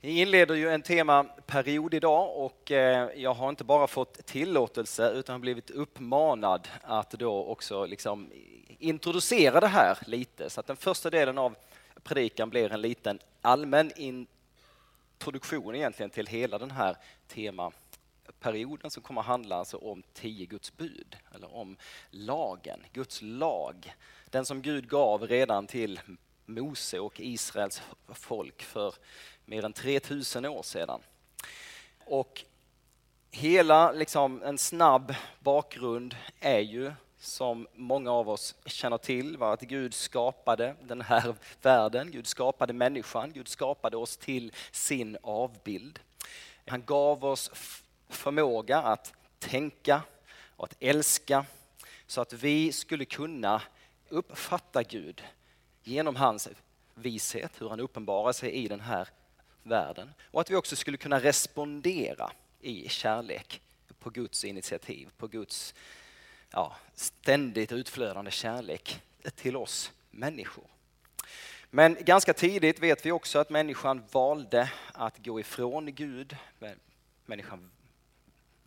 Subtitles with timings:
[0.00, 5.40] Vi inleder ju en temaperiod idag och eh, jag har inte bara fått tillåtelse utan
[5.40, 8.30] blivit uppmanad att då också liksom
[8.78, 10.50] introducera det här lite.
[10.50, 11.54] Så att den första delen av
[12.02, 16.96] predikan blir en liten allmän introduktion egentligen till hela den här
[17.28, 21.76] temaperioden som kommer att handla alltså om tio Guds bud, eller om
[22.10, 23.94] lagen, Guds lag.
[24.30, 26.00] Den som Gud gav redan till
[26.46, 27.82] Mose och Israels
[28.14, 28.94] folk för
[29.48, 31.00] mer än 3000 år sedan.
[32.04, 32.44] Och
[33.30, 39.60] hela liksom, en snabb bakgrund är ju som många av oss känner till var att
[39.60, 46.00] Gud skapade den här världen, Gud skapade människan, Gud skapade oss till sin avbild.
[46.66, 47.50] Han gav oss
[48.08, 50.02] förmåga att tänka
[50.56, 51.46] och att älska
[52.06, 53.62] så att vi skulle kunna
[54.08, 55.22] uppfatta Gud
[55.82, 56.48] genom hans
[56.94, 59.08] vishet, hur han uppenbarar sig i den här
[59.68, 60.10] världen.
[60.30, 63.60] Och att vi också skulle kunna respondera i kärlek
[63.98, 65.74] på Guds initiativ, på Guds
[66.50, 69.00] ja, ständigt utflödande kärlek
[69.34, 70.64] till oss människor.
[71.70, 76.36] Men ganska tidigt vet vi också att människan valde att gå ifrån Gud.
[77.26, 77.70] Människan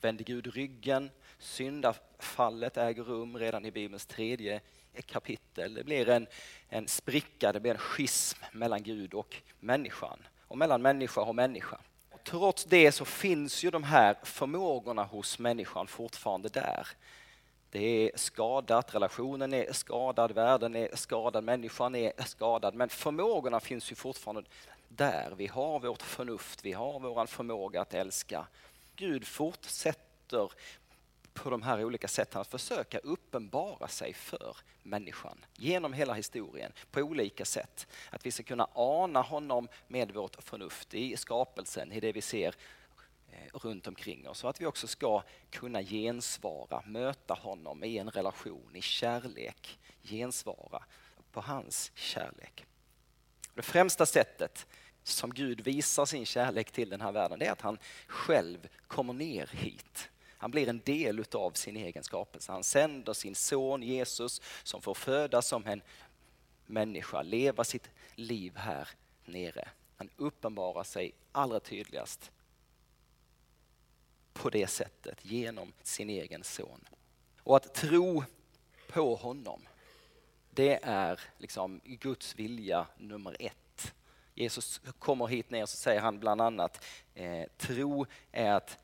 [0.01, 1.11] vände Gud ryggen.
[1.39, 4.61] Syndafallet äger rum redan i Bibelns tredje
[5.05, 5.73] kapitel.
[5.73, 6.27] Det blir en,
[6.69, 10.19] en spricka, det blir en schism mellan Gud och människan
[10.51, 11.77] och mellan människa och människa.
[12.11, 16.87] Och trots det så finns ju de här förmågorna hos människan fortfarande där.
[17.69, 22.75] Det är skadat, relationen är skadad, världen är skadad, människan är skadad.
[22.75, 24.43] Men förmågorna finns ju fortfarande
[24.87, 25.33] där.
[25.37, 28.47] Vi har vårt förnuft, vi har vår förmåga att älska.
[28.95, 30.51] Gud fortsätter
[31.33, 36.99] på de här olika sätten att försöka uppenbara sig för människan genom hela historien på
[36.99, 37.87] olika sätt.
[38.09, 42.55] Att vi ska kunna ana honom med vårt förnuft i skapelsen, i det vi ser
[43.31, 44.43] eh, runt omkring oss.
[44.43, 50.83] Och att vi också ska kunna gensvara, möta honom i en relation, i kärlek, gensvara
[51.31, 52.65] på hans kärlek.
[53.53, 54.67] Det främsta sättet
[55.03, 57.77] som Gud visar sin kärlek till den här världen, det är att han
[58.07, 60.10] själv kommer ner hit
[60.41, 62.51] han blir en del utav sin egen skapelse.
[62.51, 65.81] Han sänder sin son Jesus som får födas som en
[66.65, 68.89] människa, leva sitt liv här
[69.25, 69.69] nere.
[69.95, 72.31] Han uppenbarar sig allra tydligast
[74.33, 76.87] på det sättet genom sin egen son.
[77.43, 78.23] Och att tro
[78.87, 79.67] på honom,
[80.49, 83.93] det är liksom Guds vilja nummer ett.
[84.35, 88.77] Jesus kommer hit ner och så säger han bland annat, eh, tro är att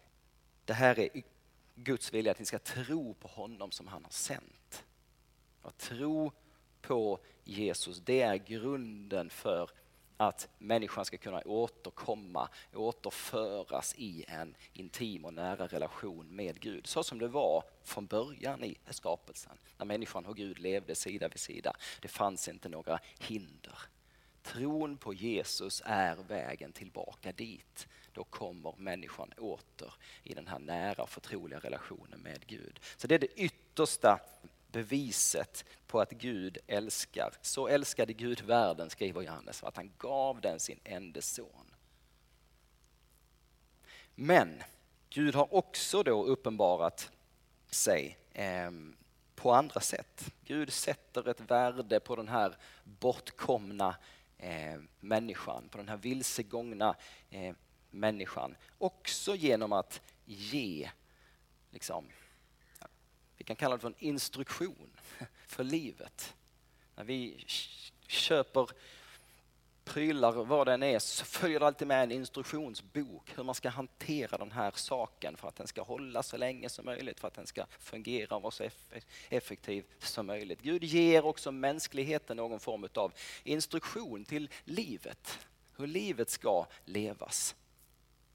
[0.65, 1.09] det här är
[1.79, 4.85] Guds vilja att ni ska tro på honom som han har sänt.
[5.61, 6.31] Att tro
[6.81, 9.69] på Jesus, det är grunden för
[10.17, 16.87] att människan ska kunna återkomma, återföras i en intim och nära relation med Gud.
[16.87, 21.39] Så som det var från början i skapelsen, när människan och Gud levde sida vid
[21.39, 21.73] sida.
[22.01, 23.79] Det fanns inte några hinder.
[24.41, 27.87] Tron på Jesus är vägen tillbaka dit
[28.17, 32.79] då kommer människan åter i den här nära förtroliga relationen med Gud.
[32.97, 34.19] Så det är det yttersta
[34.71, 37.33] beviset på att Gud älskar.
[37.41, 41.75] Så älskade Gud världen, skriver Johannes, att han gav den sin enda son.
[44.15, 44.63] Men
[45.09, 47.11] Gud har också då uppenbarat
[47.69, 48.71] sig eh,
[49.35, 50.33] på andra sätt.
[50.45, 53.95] Gud sätter ett värde på den här bortkomna
[54.37, 56.95] eh, människan, på den här vilsegångna
[57.29, 57.55] eh,
[57.99, 58.55] människan.
[58.77, 60.89] Också genom att ge,
[61.71, 62.05] liksom,
[63.37, 64.89] vi kan kalla det för en instruktion
[65.47, 66.35] för livet.
[66.95, 67.45] När vi
[68.07, 68.69] köper
[69.87, 74.37] prylar, vad den är, så följer det alltid med en instruktionsbok hur man ska hantera
[74.37, 77.47] den här saken för att den ska hålla så länge som möjligt, för att den
[77.47, 78.69] ska fungera och vara så
[79.29, 80.61] effektiv som möjligt.
[80.61, 85.39] Gud ger också mänskligheten någon form av instruktion till livet,
[85.77, 87.55] hur livet ska levas.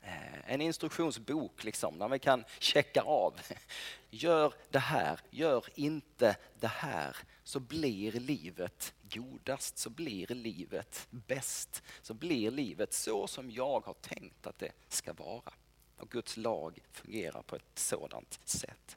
[0.03, 3.41] Eh, en instruktionsbok liksom, där vi kan checka av.
[4.11, 11.83] Gör det här, gör inte det här, så blir livet godast, så blir livet bäst,
[12.03, 15.53] så blir livet så som jag har tänkt att det ska vara.
[15.97, 18.97] Och Guds lag fungerar på ett sådant sätt.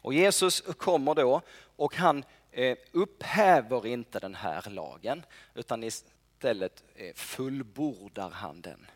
[0.00, 1.40] Och Jesus kommer då
[1.76, 5.22] och han eh, upphäver inte den här lagen
[5.54, 8.86] utan istället eh, fullbordar han den.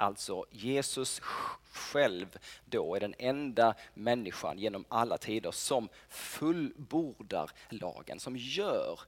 [0.00, 1.20] Alltså Jesus
[1.72, 9.00] själv då är den enda människan genom alla tider som fullbordar lagen, som gör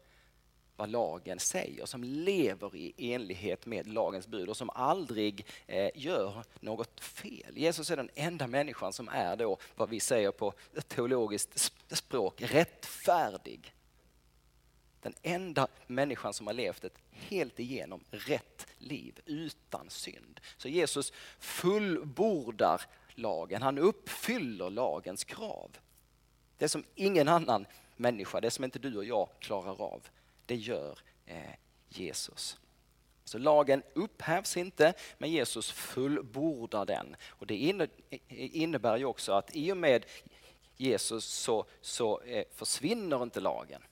[0.77, 6.45] vad lagen säger, som lever i enlighet med lagens bud och som aldrig eh, gör
[6.61, 7.59] något fel.
[7.59, 10.53] Jesus är den enda människan som är då vad vi säger på
[10.89, 13.75] teologiskt språk rättfärdig.
[15.03, 18.50] Den enda människan som har levt ett helt igenom rätt
[18.81, 20.41] liv utan synd.
[20.57, 22.83] Så Jesus fullbordar
[23.15, 25.79] lagen, han uppfyller lagens krav.
[26.59, 27.67] Det som ingen annan
[27.97, 30.09] människa, det som inte du och jag klarar av,
[30.47, 31.55] det gör eh,
[31.89, 32.59] Jesus.
[33.25, 37.17] Så lagen upphävs inte, men Jesus fullbordar den.
[37.27, 37.85] Och det
[38.29, 40.07] innebär ju också att i och med
[40.77, 43.83] Jesus så, så eh, försvinner inte lagen.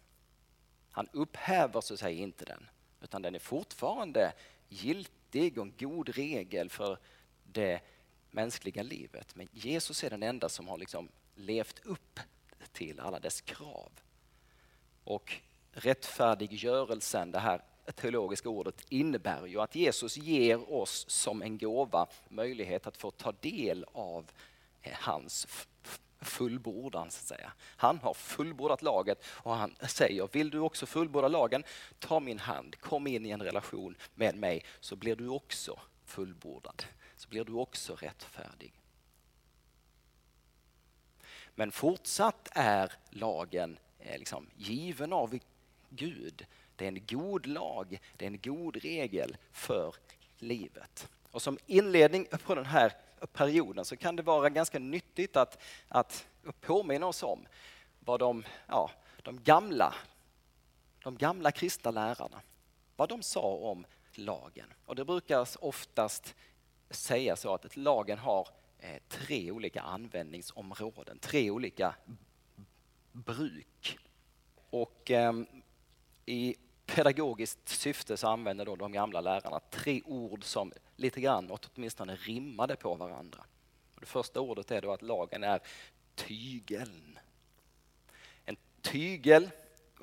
[0.91, 2.69] Han upphäver så att säga inte den,
[3.01, 4.33] utan den är fortfarande
[4.69, 6.99] giltig och en god regel för
[7.45, 7.81] det
[8.31, 9.37] mänskliga livet.
[9.37, 12.21] Men Jesus är den enda som har liksom levt upp
[12.73, 13.91] till alla dess krav.
[15.05, 15.35] Och
[15.73, 17.63] rättfärdiggörelsen, det här
[17.95, 23.33] teologiska ordet, innebär ju att Jesus ger oss som en gåva möjlighet att få ta
[23.33, 24.31] del av
[24.93, 25.47] hans
[26.21, 27.11] fullbordan.
[27.11, 27.53] Så att säga.
[27.61, 31.65] Han har fullbordat laget och han säger, vill du också fullborda lagen,
[31.99, 36.85] ta min hand, kom in i en relation med mig så blir du också fullbordad.
[37.17, 38.73] Så blir du också rättfärdig.
[41.55, 45.39] Men fortsatt är lagen eh, liksom given av
[45.91, 46.47] Gud.
[46.77, 49.95] Det är en god lag, det är en god regel för
[50.39, 51.09] livet.
[51.31, 52.93] Och som inledning på den här
[53.27, 56.27] perioden så kan det vara ganska nyttigt att, att
[56.61, 57.47] påminna oss om
[58.01, 58.91] vad de, ja,
[59.23, 59.95] de, gamla,
[61.03, 62.41] de gamla kristna lärarna,
[62.97, 64.73] vad de sa om lagen.
[64.85, 66.35] Och det brukar oftast
[66.91, 68.49] säga så att lagen har
[68.79, 71.95] eh, tre olika användningsområden, tre olika
[73.13, 73.99] bruk.
[74.71, 75.33] Och eh,
[76.27, 76.57] i
[76.95, 82.77] pedagogiskt syfte så använde då de gamla lärarna tre ord som lite grann åtminstone rimmade
[82.77, 83.45] på varandra.
[84.01, 85.61] Det första ordet är då att lagen är
[86.15, 87.19] tygeln.
[88.45, 89.51] En tygel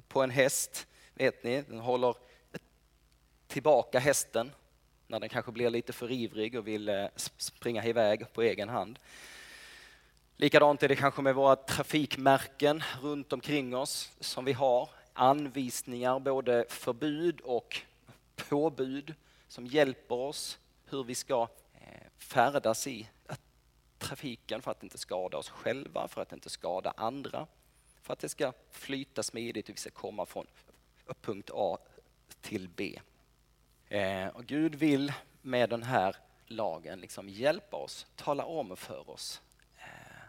[0.08, 2.16] på en häst, vet ni, den håller
[3.48, 4.52] tillbaka hästen
[5.08, 7.06] när den kanske blir lite för ivrig och vill eh,
[7.38, 9.00] springa iväg på egen hand.
[10.38, 14.90] Likadant är det kanske med våra trafikmärken runt omkring oss som vi har.
[15.18, 17.82] Anvisningar, både förbud och
[18.36, 19.14] påbud
[19.48, 23.10] som hjälper oss hur vi ska eh, färdas i
[23.98, 27.48] trafiken för att inte skada oss själva, för att inte skada andra,
[28.02, 30.48] för att det ska flyta smidigt och vi ska komma från
[31.22, 31.78] punkt A
[32.42, 33.00] till B.
[33.88, 36.16] Eh, och Gud vill med den här
[36.46, 39.42] lagen liksom hjälpa oss, tala om för oss
[39.78, 40.28] eh,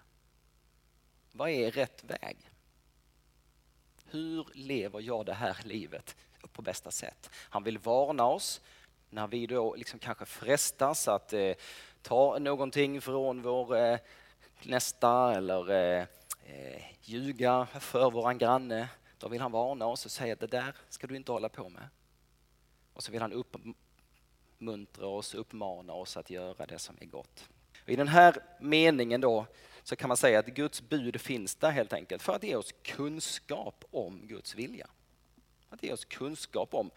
[1.33, 2.37] vad är rätt väg?
[4.17, 6.17] Hur lever jag det här livet
[6.53, 7.31] på bästa sätt?
[7.35, 8.61] Han vill varna oss
[9.11, 11.53] när vi då liksom kanske frestas att eh,
[12.03, 13.99] ta någonting från vår eh,
[14.63, 16.07] nästa eller eh,
[16.47, 18.89] eh ljuga för våran granne.
[19.19, 21.69] Då vill han varna oss och säga att det där ska du inte hålla på
[21.69, 21.89] med.
[22.93, 27.49] Och så vill han uppmuntra oss, uppmana oss att göra det som är gott.
[27.83, 29.47] Och I den här meningen då
[29.87, 32.75] så kan man säga att Guds bud finns där helt enkelt för att ge oss
[32.83, 34.87] kunskap om Guds vilja.
[35.69, 36.91] Att ge oss kunskap om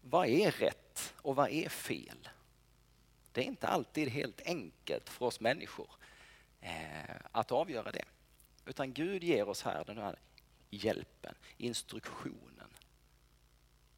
[0.00, 2.28] vad är rätt och vad är fel.
[3.32, 5.90] Det är inte alltid helt enkelt för oss människor
[6.60, 8.04] eh, att avgöra det.
[8.66, 10.18] Utan Gud ger oss här den här
[10.70, 12.70] hjälpen, instruktionen.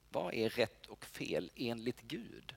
[0.08, 2.54] Vad är rätt och fel enligt Gud?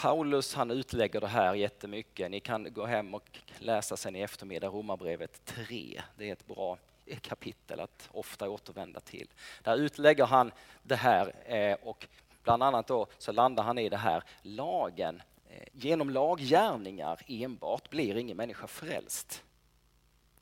[0.00, 2.30] Paulus han utlägger det här jättemycket.
[2.30, 6.02] Ni kan gå hem och läsa sen i eftermiddag Romarbrevet 3.
[6.16, 6.78] Det är ett bra
[7.20, 9.28] kapitel att ofta återvända till.
[9.62, 10.52] Där utlägger han
[10.82, 12.06] det här eh, och
[12.42, 15.22] bland annat då så landar han i det här lagen.
[15.50, 19.44] Eh, genom laggärningar enbart blir ingen människa frälst.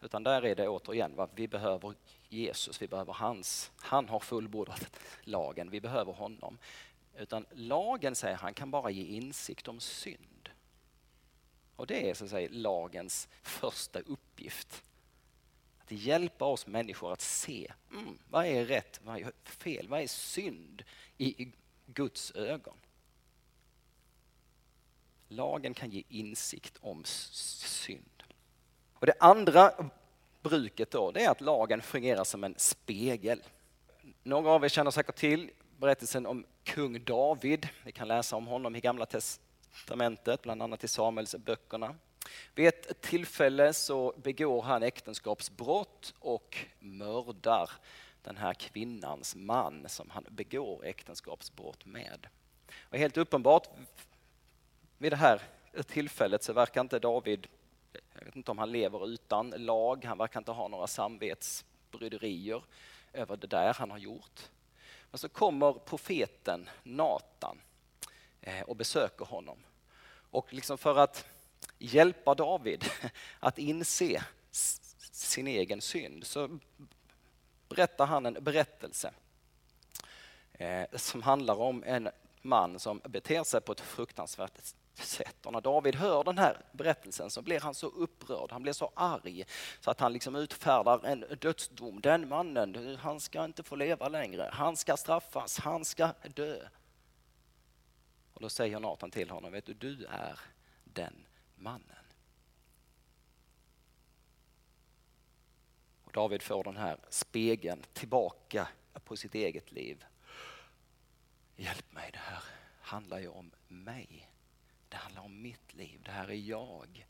[0.00, 1.28] Utan där är det återigen, va?
[1.34, 1.94] vi behöver
[2.28, 6.58] Jesus, vi behöver hans, han har fullbordat lagen, vi behöver honom.
[7.18, 10.48] Utan lagen, säger han, kan bara ge insikt om synd.
[11.76, 14.84] Och det är så att säga lagens första uppgift.
[15.78, 20.06] Att hjälpa oss människor att se, mm, vad är rätt, vad är fel, vad är
[20.06, 20.82] synd
[21.18, 21.52] i
[21.86, 22.76] Guds ögon.
[25.28, 28.22] Lagen kan ge insikt om synd.
[28.92, 29.90] Och det andra
[30.42, 33.42] bruket då, det är att lagen fungerar som en spegel.
[34.22, 37.68] Några av er känner säkert till berättelsen om kung David.
[37.84, 41.94] Vi kan läsa om honom i Gamla testamentet, bland annat i Samuelsböckerna.
[42.54, 47.70] Vid ett tillfälle så begår han äktenskapsbrott och mördar
[48.22, 52.26] den här kvinnans man som han begår äktenskapsbrott med.
[52.80, 53.68] Och helt uppenbart
[54.98, 55.42] vid det här
[55.86, 57.46] tillfället så verkar inte David,
[58.18, 62.62] jag vet inte om han lever utan lag, han verkar inte ha några samvetsbryderier
[63.12, 64.50] över det där han har gjort.
[65.10, 67.60] Men så kommer profeten Natan
[68.40, 69.58] eh, och besöker honom.
[70.30, 71.26] Och liksom för att
[71.78, 72.84] hjälpa David
[73.40, 74.22] att inse
[75.12, 76.58] sin egen synd så
[77.68, 79.12] berättar han en berättelse
[80.52, 82.08] eh, som handlar om en
[82.42, 84.74] man som beter sig på ett fruktansvärt
[85.04, 85.46] sätt.
[85.46, 88.92] Och när David hör den här berättelsen så blir han så upprörd, han blir så
[88.94, 89.44] arg
[89.80, 92.00] så att han liksom utfärdar en dödsdom.
[92.00, 96.68] Den mannen, han ska inte få leva längre, han ska straffas, han ska dö.
[98.32, 100.40] Och då säger Nathan till honom, vet du, du är
[100.84, 102.04] den mannen.
[106.04, 108.68] Och David får den här spegeln tillbaka
[109.04, 110.04] på sitt eget liv.
[111.56, 112.42] Hjälp mig, det här
[112.80, 114.30] handlar ju om mig.
[114.88, 117.06] Det handlar om mitt liv, det här är jag.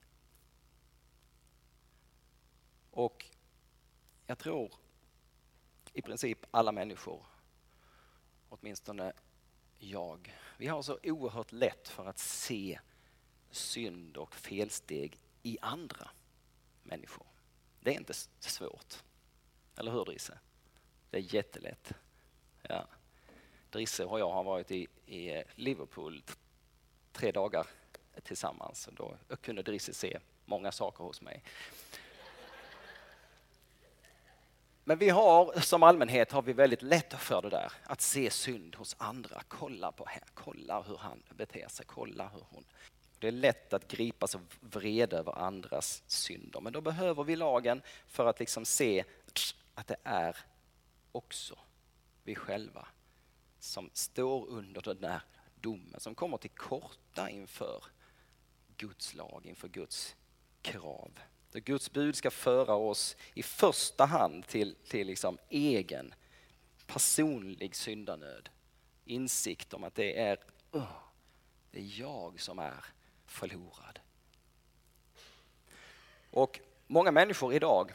[2.90, 3.26] Och
[4.26, 4.74] jag tror
[5.92, 7.26] i princip alla människor,
[8.48, 9.12] åtminstone
[9.78, 12.80] jag, vi har så oerhört lätt för att se
[13.50, 16.10] synd och felsteg i andra
[16.82, 17.26] människor.
[17.80, 19.04] Det är inte svårt.
[19.76, 20.38] Eller hur Drisse?
[21.10, 21.92] Det är jättelätt.
[22.62, 22.86] Ja.
[23.70, 26.22] Drisse och jag har varit i, i Liverpool
[27.18, 27.66] tre dagar
[28.22, 28.88] tillsammans.
[28.92, 31.42] Då kunde Drisse se många saker hos mig.
[34.84, 38.76] Men vi har som allmänhet har vi väldigt lätt för det där, att se synd
[38.76, 39.42] hos andra.
[39.48, 42.64] Kolla på här, kolla hur han beter sig, kolla hur hon.
[43.18, 47.82] Det är lätt att gripas av vrede över andras synder, men då behöver vi lagen
[48.06, 49.04] för att liksom se
[49.74, 50.36] att det är
[51.12, 51.58] också
[52.22, 52.88] vi själva
[53.58, 55.20] som står under den där
[55.60, 57.84] domen, som kommer till korta inför
[58.76, 60.16] Guds lag, inför Guds
[60.62, 61.20] krav.
[61.52, 66.14] Så Guds bud ska föra oss i första hand till, till liksom egen
[66.86, 68.48] personlig syndanöd.
[69.04, 70.38] Insikt om att det är,
[70.72, 70.98] oh,
[71.70, 72.84] det är jag som är
[73.26, 74.00] förlorad.
[76.30, 77.92] Och många människor idag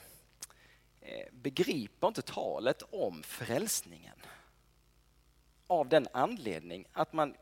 [1.01, 4.17] eh, begriper inte talet om frälsningen.
[5.67, 7.35] Av den anledning att man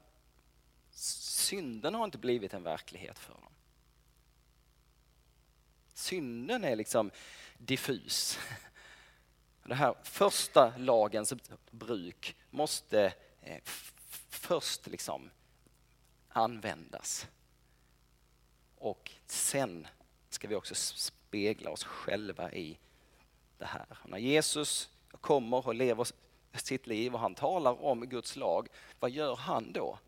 [0.93, 3.53] synden har inte blivit en verklighet för dem.
[5.93, 7.11] Synden är liksom
[7.57, 8.39] diffus.
[9.63, 11.33] Det här första lagens
[11.71, 13.61] bruk måste eh,
[14.29, 15.29] först liksom
[16.29, 17.27] användas.
[18.75, 19.87] Och sen
[20.29, 22.77] ska vi också spegla oss själva i
[23.57, 23.85] det här.
[24.05, 24.89] när Jesus
[25.21, 26.07] kommer och lever
[26.53, 28.67] sitt liv och han talar om Guds lag,
[28.99, 29.99] vad gör han då?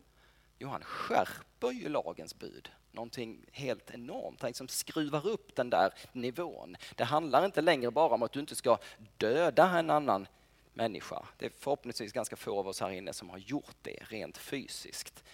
[0.58, 2.70] Jo, han skärper ju lagens bud.
[2.92, 4.42] Någonting helt enormt.
[4.42, 6.76] Han liksom skruvar upp den där nivån.
[6.94, 8.78] Det handlar inte längre bara om att du inte ska
[9.16, 10.26] döda en annan
[10.74, 11.26] människa.
[11.38, 15.24] Det är förhoppningsvis ganska få av oss här inne som har gjort det rent fysiskt.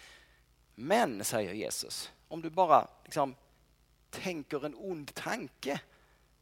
[0.75, 3.35] Men, säger Jesus, om du bara liksom
[4.11, 5.81] tänker en ond tanke,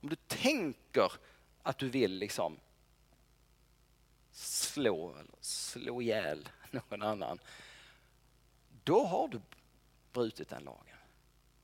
[0.00, 1.12] om du tänker
[1.62, 2.58] att du vill liksom
[4.32, 7.38] slå slå ihjäl någon annan,
[8.88, 9.40] då har du
[10.12, 10.97] brutit den lagen.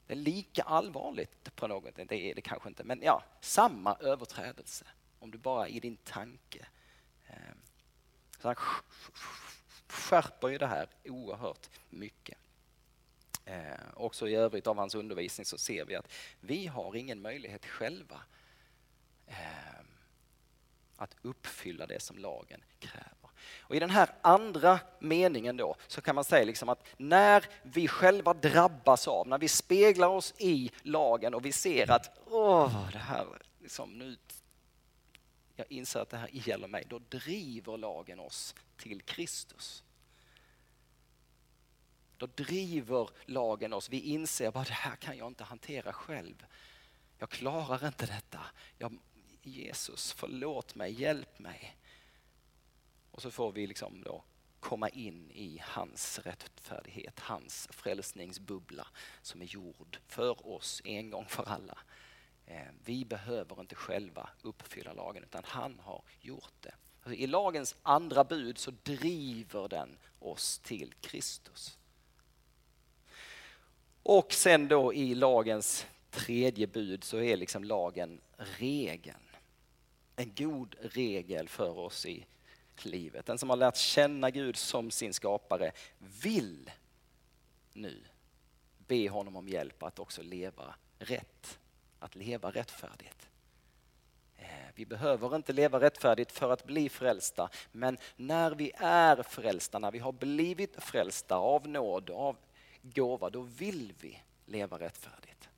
[0.07, 4.87] Det är lika allvarligt på något, det är det kanske inte, men ja, samma överträdelse.
[5.19, 6.67] Om du bara i din tanke.
[7.27, 7.59] Ehm,
[8.39, 8.57] så han
[9.89, 12.39] skärper ju det här oerhört mycket.
[13.45, 17.67] Eh, också i övrigt av hans undervisning så ser vi att vi har ingen möjlighet
[17.67, 18.23] själva
[19.27, 19.81] eh,
[20.97, 23.24] att uppfylla det som lagen kräver.
[23.61, 27.89] Och I den här andra meningen då så kan man säga liksom att när vi
[27.89, 32.99] själva drabbas av, när vi speglar oss i lagen och vi ser att åh, det
[32.99, 33.27] här
[33.61, 34.17] liksom nu
[35.57, 39.85] jag inser att det här gäller mig, då driver lagen oss till Kristus.
[42.17, 46.47] Då driver lagen oss, vi inser att det här kan jag inte hantera själv.
[47.19, 48.41] Jag klarar inte detta.
[48.79, 48.99] Jag,
[49.43, 51.77] Jesus, förlåt mig, hjälp mig.
[53.15, 54.23] Och så får vi liksom då
[54.61, 58.87] komma in i hans rättfärdighet, hans frälsningsbubbla
[59.23, 61.79] som är gjord för oss en gång för alla.
[62.47, 66.75] Eh, vi behöver inte själva uppfylla lagen utan han har gjort det.
[67.03, 71.79] Alltså, I lagens andra bud så driver den oss till Kristus.
[74.03, 79.19] Och sen då i lagens tredje bud så är liksom lagen regeln.
[80.17, 82.27] en god regel för oss i
[82.83, 83.27] livet.
[83.27, 85.73] Den som har lärt känna Gud som sin skapare
[86.23, 86.71] vill
[87.73, 88.05] nu
[88.87, 91.59] be honom om hjälp att också leva rätt,
[91.99, 93.29] att leva rättfärdigt.
[94.37, 99.79] Eh, vi behöver inte leva rättfärdigt för att bli frälsta, men när vi är frälsta,
[99.79, 102.37] när vi har blivit frälsta av nåd, av
[102.83, 105.49] gåva, då vill vi leva rättfärdigt.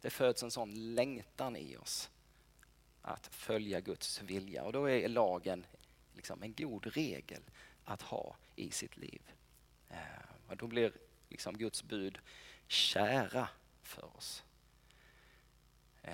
[0.00, 2.10] Det föds en sån längtan i oss
[3.02, 5.66] att följa Guds vilja och då är lagen
[6.18, 7.42] liksom en god regel
[7.84, 9.20] att ha i sitt liv.
[9.88, 9.96] Eh,
[10.48, 10.92] och då blir
[11.28, 12.18] liksom Guds bud
[12.66, 13.48] kära
[13.82, 14.44] för oss.
[16.02, 16.12] Eh,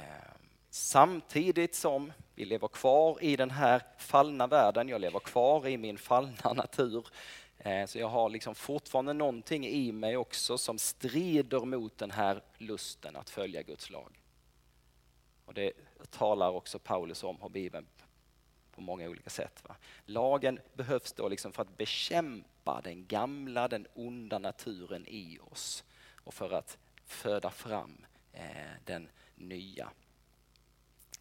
[0.71, 5.99] samtidigt som vi lever kvar i den här fallna världen, jag lever kvar i min
[5.99, 7.07] fallna natur,
[7.59, 12.43] eh, så jag har liksom fortfarande någonting i mig också som strider mot den här
[12.59, 14.21] lusten att följa Guds lag.
[15.45, 15.73] Och det
[16.11, 17.87] talar också Paulus om har Bibeln
[18.75, 19.63] på många olika sätt.
[19.69, 19.77] Va?
[20.07, 25.85] Lagen behövs då liksom för att bekämpa den gamla, den onda naturen i oss
[26.25, 29.91] och för att föda fram eh, den nya.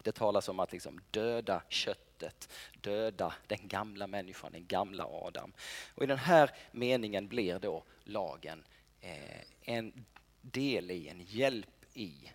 [0.02, 2.48] Det talas om att liksom döda köttet,
[2.80, 5.52] döda den gamla människan, den gamla Adam.
[5.94, 8.64] Och I den här meningen blir då lagen
[9.00, 10.04] eh, en
[10.40, 12.32] del i, en hjälp i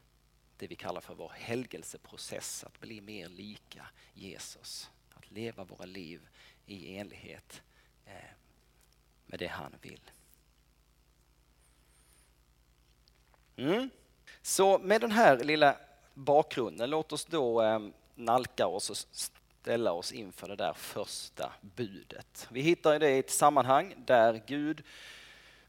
[0.58, 4.90] det vi kallar för vår helgelseprocess, att bli mer lika Jesus.
[5.30, 6.28] Leva våra liv
[6.66, 7.62] i enlighet
[8.06, 8.14] eh,
[9.26, 10.02] med det han vill.
[13.56, 13.90] Mm.
[14.42, 15.76] Så med den här lilla
[16.14, 17.80] bakgrunden, låt oss då eh,
[18.16, 18.98] nalka oss och
[19.62, 22.48] ställa oss inför det där första budet.
[22.52, 24.84] Vi hittar det i ett sammanhang där Gud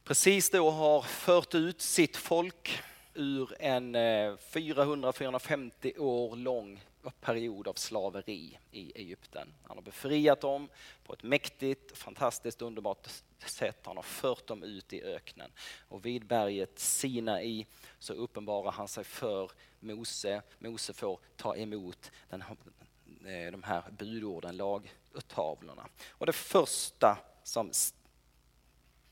[0.04, 2.82] precis då har fört ut sitt folk
[3.14, 6.84] ur en eh, 400-450 år lång
[7.20, 9.54] period av slaveri i Egypten.
[9.62, 10.68] Han har befriat dem
[11.04, 13.08] på ett mäktigt, fantastiskt, underbart
[13.46, 13.78] sätt.
[13.86, 15.52] Han har fört dem ut i öknen.
[15.88, 17.66] Och vid berget Sinai
[17.98, 20.42] så uppenbarar han sig för Mose.
[20.58, 25.88] Mose får ta emot den, eh, de här budorden, lagtavlorna.
[26.08, 27.72] Och det första som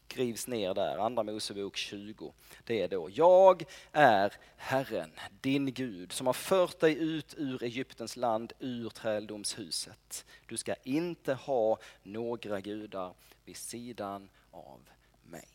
[0.09, 2.33] skrivs ner där, Andra Mosebok 20.
[2.64, 8.16] Det är då, jag är Herren, din Gud, som har fört dig ut ur Egyptens
[8.16, 10.25] land, ur träldomshuset.
[10.47, 14.81] Du ska inte ha några gudar vid sidan av
[15.23, 15.49] mig.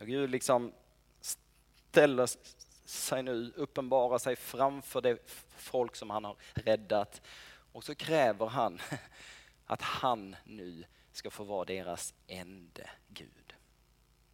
[0.00, 0.72] Och Gud liksom
[1.90, 2.28] ställer
[2.84, 5.18] sig nu, uppenbarar sig framför det
[5.56, 7.22] folk som han har räddat
[7.72, 8.78] och så kräver han
[9.66, 10.84] att han nu
[11.18, 13.54] ska få vara deras ende Gud.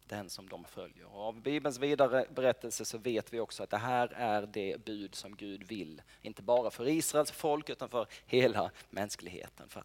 [0.07, 1.05] Den som de följer.
[1.05, 5.15] Och av Bibelns vidare berättelse så vet vi också att det här är det bud
[5.15, 6.01] som Gud vill.
[6.21, 9.69] Inte bara för Israels folk utan för hela mänskligheten.
[9.69, 9.83] För,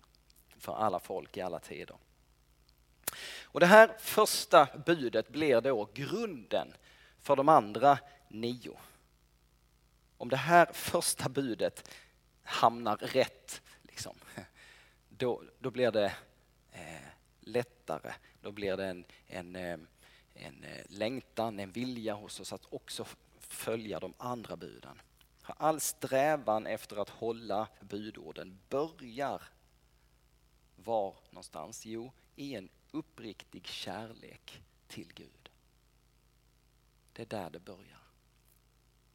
[0.57, 1.97] för alla folk i alla tider.
[3.43, 6.73] Och det här första budet blir då grunden
[7.21, 8.79] för de andra nio.
[10.17, 11.91] Om det här första budet
[12.43, 14.17] hamnar rätt, liksom,
[15.09, 16.13] då, då blir det
[16.81, 17.09] Eh,
[17.41, 18.13] lättare.
[18.41, 19.79] Då blir det en, en, eh,
[20.35, 23.07] en eh, längtan, en vilja hos oss att också
[23.39, 25.01] följa de andra buden.
[25.43, 29.43] All strävan efter att hålla budorden börjar
[30.77, 31.87] var någonstans?
[31.87, 35.51] Jo, i en uppriktig kärlek till Gud.
[37.13, 38.01] Det är där det börjar.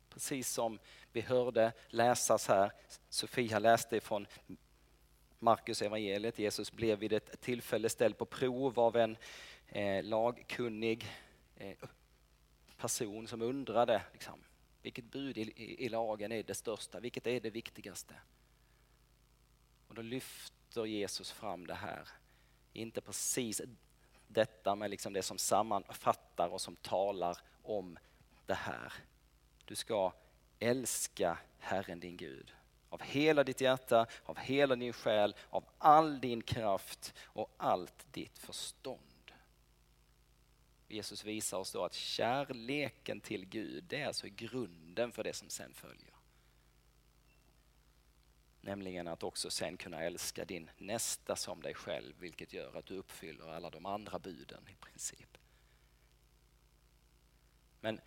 [0.10, 0.80] Precis som
[1.12, 2.72] vi hörde läsas här,
[3.10, 4.28] Sofia läste från
[5.40, 6.40] Markus evangeliet.
[6.40, 9.18] Jesus blev vid ett tillfälle ställd på prov av en
[9.68, 11.06] eh, lagkunnig
[11.56, 11.78] eh,
[12.78, 14.44] person som undrade liksom,
[14.82, 18.16] vilket bud i, i, i, lagen är det största, vilket är det viktigaste?
[19.88, 22.08] Och då lyfter Jesus fram det här,
[22.74, 23.62] inte precis
[24.28, 27.98] detta men liksom det som sammanfattar och som talar om
[28.46, 28.94] det här.
[29.66, 30.14] Du ska
[30.60, 32.54] älska Herren din Gud
[32.96, 38.38] av hela ditt hjärta, av hela din själ, av all din kraft och allt ditt
[38.38, 39.32] förstånd.
[40.88, 45.50] Jesus visar oss då att kärleken till Gud, det är alltså grunden för det som
[45.50, 46.16] sen följer.
[48.62, 52.98] Nämligen att också sen kunna älska din nästa som dig själv, vilket gör att du
[52.98, 55.38] uppfyller alla de andra buden i princip.
[57.80, 58.02] Men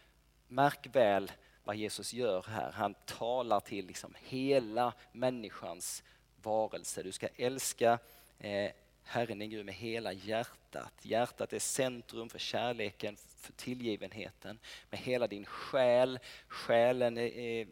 [0.46, 1.33] märk väl
[1.68, 2.72] vad Jesus gör här.
[2.72, 6.02] Han talar till liksom hela människans
[6.42, 7.02] varelse.
[7.02, 7.98] Du ska älska
[8.38, 8.70] eh,
[9.02, 10.92] Herren din Gud med hela hjärtat.
[11.02, 14.59] Hjärtat är centrum för kärleken, för tillgivenheten.
[14.90, 16.18] Med hela din själ.
[16.48, 17.66] Själen är, är,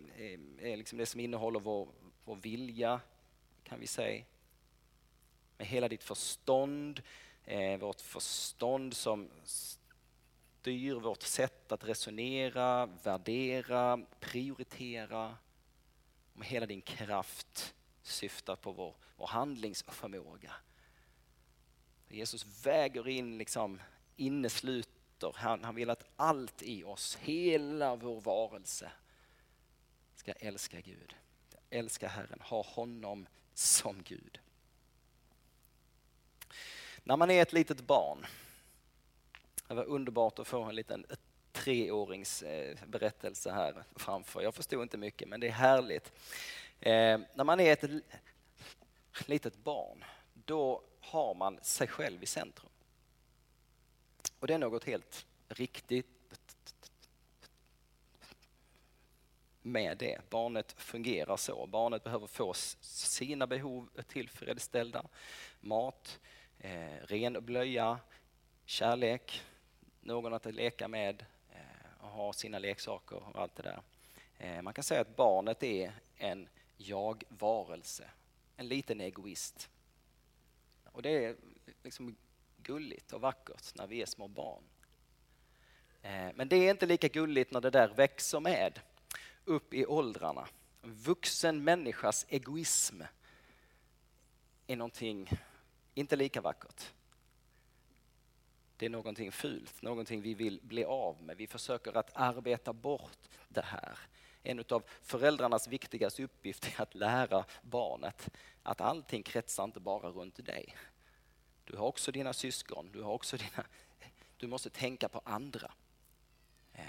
[0.61, 1.89] är liksom det som innehåller vår,
[2.25, 3.01] vår vilja,
[3.65, 4.25] kan vi säga.
[5.59, 7.03] Med hela ditt förstånd,
[7.45, 9.31] eh, vårt förstånd som
[10.67, 15.37] styr vårt sätt att resonera, värdera, prioritera.
[16.35, 20.53] om hela din kraft syftar på vår, vår handlingsförmåga.
[22.09, 23.81] Jesus väger in, liksom,
[24.17, 28.91] innesluter, han, han vill att allt i oss, hela vår varelse,
[30.15, 31.15] ska älska Gud.
[31.71, 34.41] Älska Herren, ha honom som Gud.
[37.03, 38.27] När man är ett litet barn,
[39.69, 41.07] det var underbart att få en liten
[41.53, 44.43] treårings eh, berättelse här framför.
[44.43, 46.13] Jag förstod inte mycket men det är härligt.
[46.81, 47.91] Eh, när man är ett
[49.27, 52.71] litet barn, då har man sig själv i centrum.
[54.39, 56.07] Och det är något helt riktigt
[59.63, 60.31] med det.
[60.31, 61.67] Barnet fungerar så.
[61.67, 65.05] Barnet behöver få sina behov tillfredsställda.
[65.61, 66.21] Mat,
[66.59, 67.99] eh, ren blöja,
[68.65, 69.43] kärlek,
[70.07, 73.83] någon att leka med eh, och ha sina leksaker och allt det där.
[74.39, 78.11] Eh, man kan säga att barnet är en jag-varelse,
[78.57, 79.69] en liten egoist.
[80.93, 81.37] Och det är
[81.83, 82.17] liksom
[82.57, 84.63] gulligt och vackert när vi är små barn.
[86.03, 88.81] Eh, men det är inte lika gulligt när det där växer med
[89.45, 90.49] upp i åldrarna.
[90.83, 93.03] Vuxen människas egoism
[94.67, 95.31] är någonting
[95.95, 96.93] inte lika vackert.
[98.77, 101.37] Det är någonting fult, någonting vi vill bli av med.
[101.37, 103.99] Vi försöker att arbeta bort det här.
[104.43, 108.31] En av föräldrarnas viktigaste uppgifter är att lära barnet
[108.63, 110.77] att allting kretsar inte bara runt dig.
[111.65, 113.67] Du har också dina syskon, du har också dina...
[114.37, 115.73] Du måste tänka på andra.
[116.73, 116.85] Eh,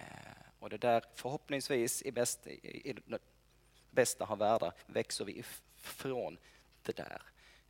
[0.60, 2.95] och det där förhoppningsvis i bäst, i
[3.91, 5.43] bästa av världar växer vi
[5.78, 6.38] ifrån
[6.82, 7.21] det där.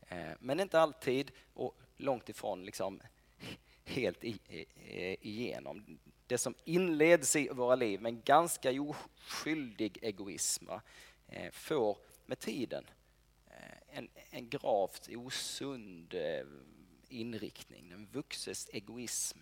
[0.08, 3.02] Eh, men inte alltid och långt ifrån liksom
[3.88, 4.24] helt
[5.22, 6.00] igenom.
[6.28, 10.70] Det som inleds i våra liv med en ganska oskyldig egoism
[11.28, 12.86] eh, får med tiden
[13.48, 16.46] eh, en, en gravt osund eh,
[17.10, 17.90] inriktning.
[17.90, 19.40] Den vuxes egoism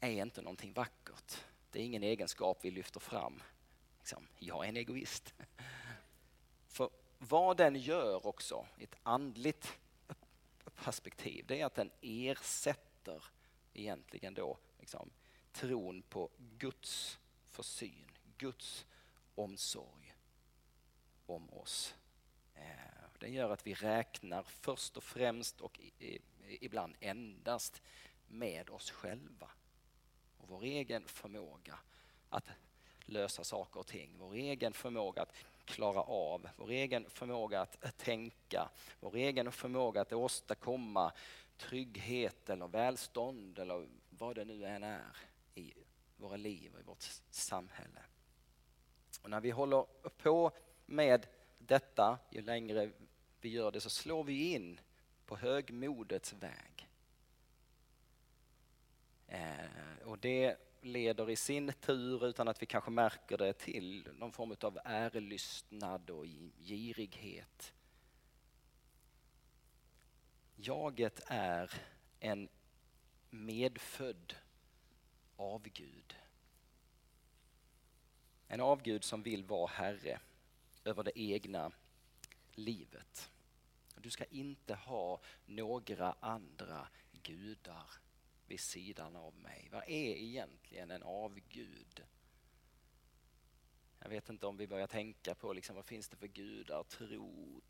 [0.00, 1.44] är inte någonting vackert.
[1.70, 3.42] Det är ingen egenskap vi lyfter fram.
[3.98, 5.34] Liksom, jag är en egoist.
[6.66, 9.78] För vad den gör också, i ett andligt
[10.74, 12.95] perspektiv, det är att den ersätter
[13.72, 15.10] egentligen då liksom,
[15.52, 17.18] tron på Guds
[17.50, 18.86] försyn, Guds
[19.34, 20.14] omsorg
[21.26, 21.94] om oss.
[22.54, 22.62] Eh,
[23.18, 25.80] den gör att vi räknar först och främst och
[26.48, 27.82] ibland endast
[28.28, 29.50] med oss själva
[30.36, 31.78] och vår egen förmåga
[32.28, 32.48] att
[33.06, 35.32] lösa saker och ting, vår egen förmåga att
[35.64, 38.68] klara av, vår egen förmåga att tänka,
[39.00, 41.12] vår egen förmåga att åstadkomma
[41.56, 45.16] trygghet eller välstånd eller vad det nu än är
[45.54, 45.74] i
[46.16, 48.00] våra liv och i vårt samhälle.
[49.22, 50.50] Och när vi håller på
[50.86, 51.26] med
[51.58, 52.90] detta, ju längre
[53.40, 54.80] vi gör det så slår vi in
[55.26, 56.88] på högmodets väg.
[59.26, 64.32] Eh, och det leder i sin tur, utan att vi kanske märker det, till någon
[64.32, 66.26] form av ärelystnad och
[66.58, 67.72] girighet.
[70.56, 71.70] Jaget är
[72.20, 72.48] en
[73.30, 74.34] medfödd
[75.36, 76.16] avgud.
[78.48, 80.20] En avgud som vill vara herre
[80.84, 81.72] över det egna
[82.54, 83.30] livet.
[83.96, 86.88] Du ska inte ha några andra
[87.22, 87.90] gudar
[88.46, 89.68] vid sidan av mig.
[89.72, 92.04] Vad är egentligen en avgud?
[93.98, 96.82] Jag vet inte om vi börjar tänka på liksom, vad finns det för gudar?
[96.82, 97.62] Tro,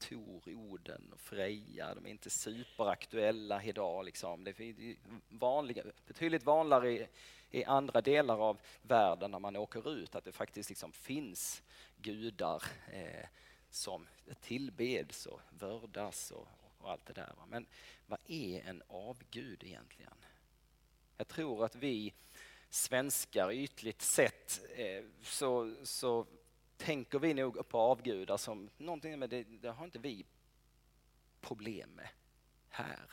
[0.00, 4.04] Tor, Oden och Freja, de är inte superaktuella idag.
[4.04, 4.44] Liksom.
[4.44, 4.96] Det är
[5.28, 7.06] vanliga, betydligt vanligare i,
[7.50, 11.62] i, andra delar av världen när man åker ut att det faktiskt liksom finns
[11.96, 13.26] gudar eh,
[13.70, 14.06] som
[14.40, 17.32] tillbeds och vördas och, och allt det där.
[17.48, 17.66] Men
[18.06, 20.14] vad är en avgud egentligen?
[21.16, 22.12] Jag tror att vi
[22.70, 26.26] svenskar ytligt sett eh, så, så
[26.80, 30.26] tänker vi nog på avgudar som någonting, men det, det har inte vi
[31.40, 32.08] problem med
[32.68, 33.10] här.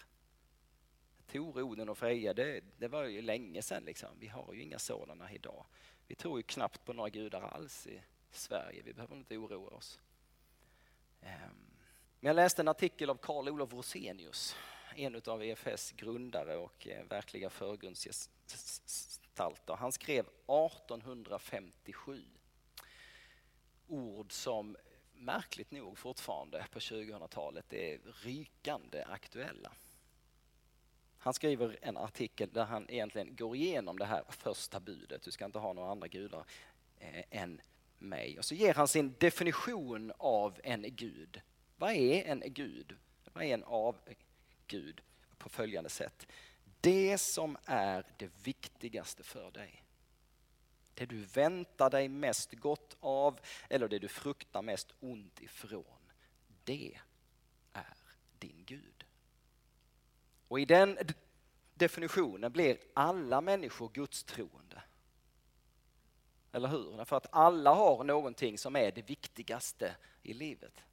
[1.27, 3.83] Tor, Oden och Freja, det, det, var ju länge sedan.
[3.83, 4.09] Liksom.
[4.19, 5.65] Vi har ju inga sådana idag.
[6.07, 8.01] Vi tror ju knappt på några gudar alls i
[8.31, 8.81] Sverige.
[8.85, 9.99] Vi behöver inte oroa oss.
[11.21, 11.67] Ehm,
[12.19, 14.55] men jag läste en artikel av Karl Olof Rosenius,
[14.95, 19.75] en av EFS grundare och eh, verkliga förgrundsgestalter.
[19.75, 22.23] Han skrev 1857
[23.87, 24.77] ord som
[25.13, 29.71] märkligt nog fortfarande på 2000-talet är rykande aktuella.
[31.17, 35.21] Han skriver en artikel där han egentligen går igenom det här första budet.
[35.21, 36.45] Du ska inte ha några andra gudar
[36.99, 37.61] eh, än
[37.99, 38.37] mig.
[38.37, 41.41] Och så ger han sin definition av en gud.
[41.77, 42.95] Vad är en gud?
[43.33, 45.01] Vad är en avgud?
[45.37, 46.27] På följande sätt.
[46.81, 49.83] Det som är det viktigaste för dig.
[50.97, 56.11] Det du väntar dig mest gott av eller det du fruktar mest ont ifrån.
[56.63, 56.99] Det
[57.73, 57.97] är
[58.39, 59.05] din Gud.
[60.47, 60.97] Och i den
[61.73, 64.83] definitionen blir alla människor gudstroende.
[66.51, 67.05] Eller hur?
[67.05, 70.83] För att alla har någonting som är det viktigaste i livet.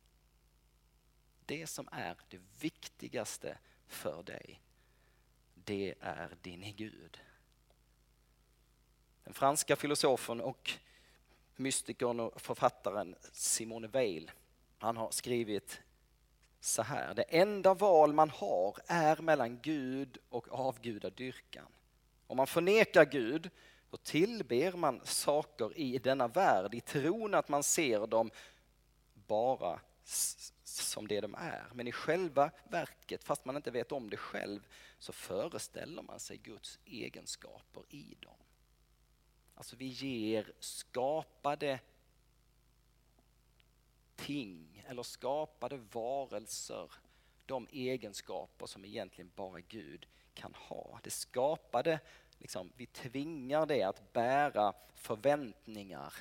[1.46, 4.60] Det som är det viktigaste för dig,
[5.54, 7.20] det är din Gud.
[9.24, 10.72] Den franska filosofen och
[11.56, 14.30] mystikern och författaren Simone Weil,
[14.78, 15.80] han har skrivit
[16.60, 17.14] så här.
[17.14, 21.66] Det enda val man har är mellan Gud och avgudadyrkan.
[22.26, 23.50] Om man förnekar Gud,
[23.90, 28.30] då tillber man saker i denna värld i tron att man ser dem
[29.14, 29.80] bara
[30.64, 31.64] som det de är.
[31.74, 34.60] Men i själva verket, fast man inte vet om det själv,
[34.98, 38.43] så föreställer man sig Guds egenskaper i dem.
[39.54, 41.80] Alltså vi ger skapade
[44.16, 46.92] ting eller skapade varelser
[47.46, 51.00] de egenskaper som egentligen bara Gud kan ha.
[51.02, 52.00] Det skapade,
[52.38, 56.14] liksom, vi tvingar det att bära förväntningar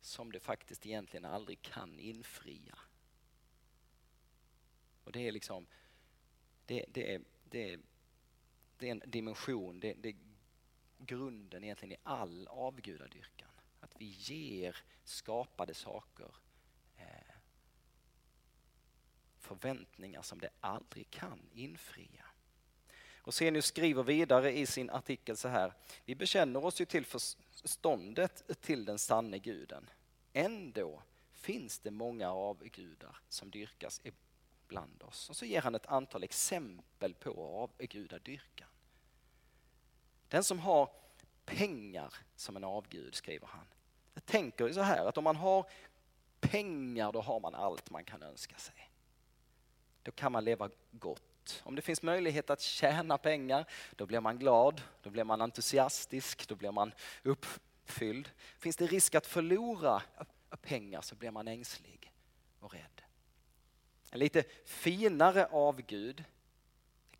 [0.00, 2.78] som det faktiskt egentligen aldrig kan infria.
[5.04, 5.66] Och det är liksom,
[6.66, 7.80] det, det, är, det,
[8.78, 10.16] det är en dimension, det, det
[11.06, 13.48] grunden egentligen i all avgudadyrkan.
[13.80, 16.34] Att vi ger skapade saker
[16.96, 17.34] eh,
[19.38, 22.24] förväntningar som det aldrig kan infria.
[23.24, 25.72] Och nu skriver vidare i sin artikel så här.
[26.04, 29.90] Vi bekänner oss ju till förståndet till den sanne guden.
[30.32, 34.02] Ändå finns det många avgudar som dyrkas
[34.68, 35.30] bland oss.
[35.30, 38.68] Och så ger han ett antal exempel på avgudadyrkan.
[40.34, 40.90] Den som har
[41.44, 43.66] pengar som en avgud, skriver han.
[44.14, 45.66] Jag tänker så här att om man har
[46.40, 48.90] pengar då har man allt man kan önska sig.
[50.02, 51.62] Då kan man leva gott.
[51.64, 53.64] Om det finns möjlighet att tjäna pengar,
[53.96, 56.92] då blir man glad, då blir man entusiastisk, då blir man
[57.22, 58.30] uppfylld.
[58.58, 60.02] Finns det risk att förlora
[60.60, 62.12] pengar så blir man ängslig
[62.60, 63.02] och rädd.
[64.10, 66.24] En lite finare avgud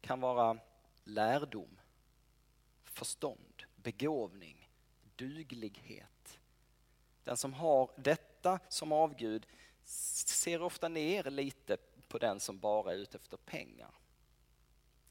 [0.00, 0.58] kan vara
[1.04, 1.78] lärdom,
[2.94, 4.68] förstånd, begåvning,
[5.16, 6.38] duglighet.
[7.24, 9.46] Den som har detta som avgud
[9.84, 11.76] ser ofta ner lite
[12.08, 13.90] på den som bara är ute efter pengar.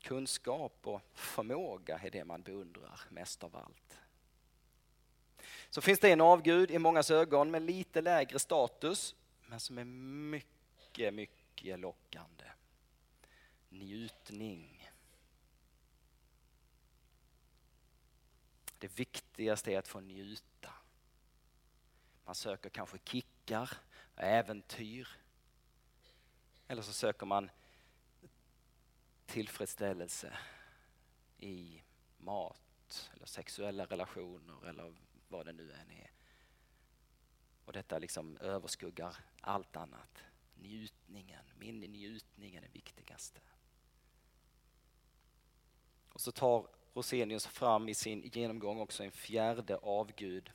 [0.01, 3.99] Kunskap och förmåga är det man beundrar mest av allt.
[5.69, 9.15] Så finns det en avgud i mångas ögon med lite lägre status
[9.47, 12.45] men som är mycket, mycket lockande.
[13.69, 14.72] Njutning.
[18.83, 20.73] Det viktigaste är att få njuta.
[22.25, 23.69] Man söker kanske kickar,
[24.15, 25.07] äventyr.
[26.67, 27.51] Eller så söker man
[29.25, 30.37] tillfredsställelse
[31.37, 31.81] i
[32.17, 34.95] mat eller sexuella relationer eller
[35.27, 36.11] vad det nu än är.
[37.65, 40.23] Och detta liksom överskuggar allt annat
[40.55, 41.45] njutningen.
[41.55, 43.41] Min njutning är det viktigaste.
[46.09, 50.51] Och så tar Rosenius fram i sin genomgång också en fjärde avgud,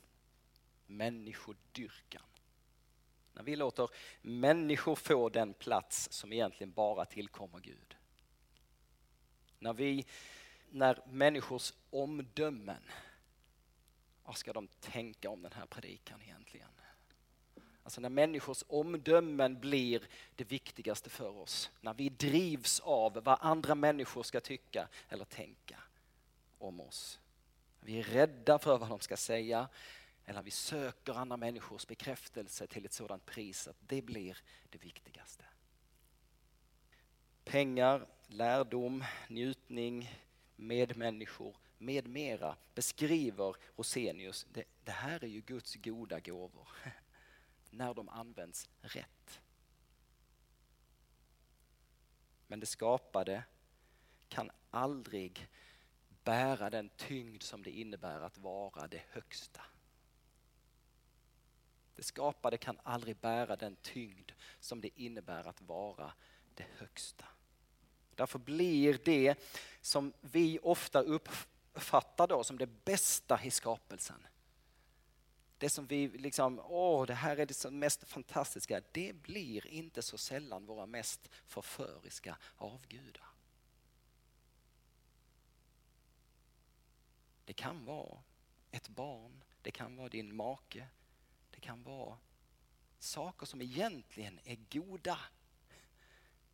[0.87, 2.23] människodyrkan.
[3.33, 3.89] När vi låter
[4.21, 7.95] människor få den plats som egentligen bara tillkommer Gud.
[9.59, 10.05] När vi,
[10.69, 12.83] när människors omdömen,
[14.23, 16.67] vad ska de tänka om den här predikan egentligen?
[17.83, 21.71] Alltså när människors omdömen blir det viktigaste för oss.
[21.81, 25.79] När vi drivs av vad andra människor ska tycka eller tänka
[26.59, 27.19] om oss.
[27.79, 29.69] Vi är rädda för vad de ska säga
[30.25, 34.37] eller vi söker andra människors bekräftelse till ett sådant pris att det blir
[34.69, 35.43] det viktigaste.
[37.43, 40.15] Pengar, lärdom, njutning,
[40.55, 44.47] medmänniskor med mera beskriver Rosenius.
[44.53, 46.67] Det, det här är ju Guds goda gåvor.
[47.69, 49.41] när de används rätt.
[52.47, 53.43] Men det skapade
[54.27, 55.47] kan aldrig
[56.29, 59.61] bära den tyngd som det innebär att vara det högsta.
[61.95, 66.13] Det skapade kan aldrig bära den tyngd som det innebär att vara
[66.55, 67.25] det högsta.
[68.15, 69.35] Därför blir det
[69.81, 74.27] som vi ofta uppfattar då som det bästa i skapelsen.
[75.57, 80.17] Det som vi liksom, åh det här är det mest fantastiska, det blir inte så
[80.17, 83.28] sällan våra mest förföriska avgudar.
[87.49, 88.23] Det kan vara
[88.71, 90.87] ett barn, det kan vara din make,
[91.49, 92.17] det kan vara
[92.99, 95.19] saker som egentligen är goda,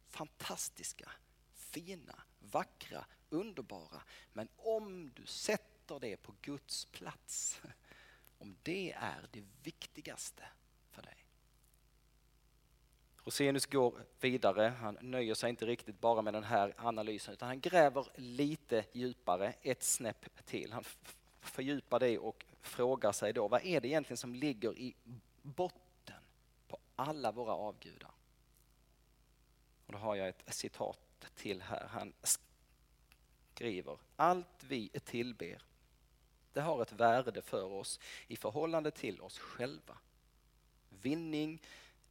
[0.08, 1.12] fantastiska,
[1.54, 4.02] fina, vackra, underbara.
[4.34, 7.62] Men om du sätter det på Guds plats,
[8.38, 10.44] om det är det viktigaste.
[13.26, 17.60] Rosenius går vidare, han nöjer sig inte riktigt bara med den här analysen utan han
[17.60, 20.74] gräver lite djupare, ett snäpp till.
[20.74, 20.84] Han
[21.40, 24.96] fördjupar det och frågar sig då, vad är det egentligen som ligger i
[25.42, 26.24] botten
[26.68, 28.12] på alla våra avgudar?
[29.86, 31.88] Och då har jag ett citat till här.
[31.88, 32.14] Han
[33.54, 35.62] skriver, allt vi tillber,
[36.54, 39.98] det har ett värde för oss i förhållande till oss själva.
[40.90, 41.62] Vinning,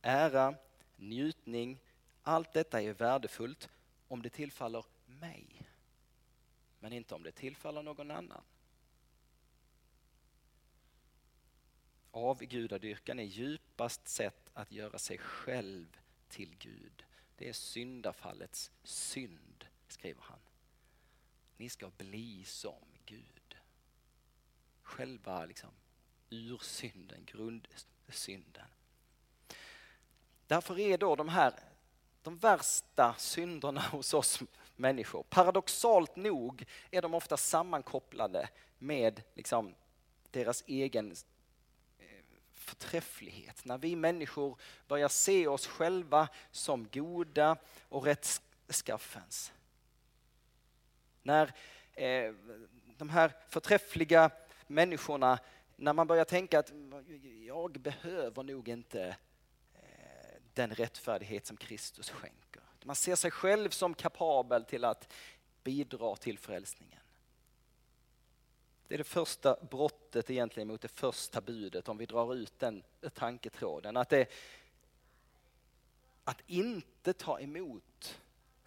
[0.03, 0.55] ära,
[0.97, 1.79] njutning,
[2.23, 3.69] allt detta är värdefullt
[4.09, 5.63] om det tillfaller mig,
[6.79, 8.43] men inte om det tillfaller någon annan.
[12.11, 17.05] Avgudadyrkan är djupast sätt att göra sig själv till Gud.
[17.37, 20.39] Det är syndafallets synd, skriver han.
[21.57, 23.57] Ni ska bli som Gud.
[24.83, 25.71] Själva liksom
[26.31, 28.69] ursynden, grundsynden.
[30.47, 31.55] Därför är då de här
[32.23, 34.41] de värsta synderna hos oss
[34.77, 39.75] människor, paradoxalt nog är de ofta sammankopplade med liksom
[40.31, 41.11] deras egen
[41.99, 42.07] eh,
[42.53, 43.65] förträfflighet.
[43.65, 47.57] När vi människor börjar se oss själva som goda
[47.89, 49.53] och rättskaffens.
[51.23, 51.53] När
[51.93, 52.35] eh,
[52.97, 54.31] de här förträffliga
[54.67, 55.39] människorna,
[55.77, 56.73] när man börjar tänka att
[57.47, 59.17] jag behöver nog inte
[60.55, 62.63] den rättfärdighet som Kristus skänker.
[62.85, 65.13] Man ser sig själv som kapabel till att
[65.63, 67.01] bidra till frälsningen.
[68.89, 72.83] Det är det första brottet egentligen mot det första budet om vi drar ut den
[73.15, 73.97] tanketråden.
[73.97, 74.31] Att, det,
[76.25, 78.21] att inte ta emot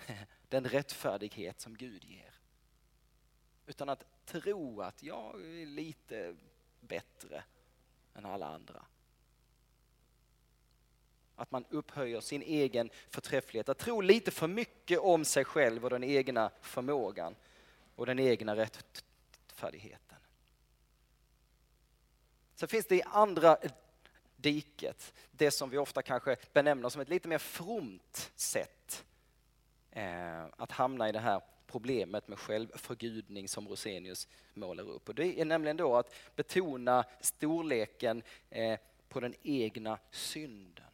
[0.49, 2.33] den rättfärdighet som Gud ger.
[3.65, 6.35] Utan att tro att jag är lite
[6.79, 7.43] bättre
[8.13, 8.85] än alla andra.
[11.39, 15.89] Att man upphöjer sin egen förträfflighet, att tro lite för mycket om sig själv och
[15.89, 17.35] den egna förmågan
[17.95, 20.17] och den egna rättfärdigheten.
[22.55, 23.57] Sen finns det i andra
[24.35, 29.05] diket, det som vi ofta kanske benämner som ett lite mer fromt sätt
[29.91, 35.09] eh, att hamna i det här problemet med självförgudning som Rosenius målar upp.
[35.09, 40.86] Och det är nämligen då att betona storleken eh, på den egna synden